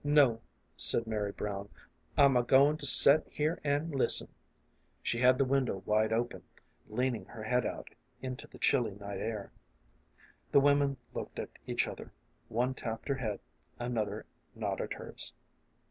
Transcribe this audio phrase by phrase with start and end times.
[0.03, 0.41] "No,"
[0.75, 1.69] said Mary Brown;"
[2.17, 4.29] I'm a goin' to set here an' listen."
[5.03, 6.41] She had the window wide open,
[6.89, 7.87] leaning her head out
[8.19, 9.51] into the chilly night air.
[10.51, 12.11] The women looked at each other;
[12.47, 13.41] one tapped her head,
[13.77, 14.25] another
[14.55, 15.33] nodded hers.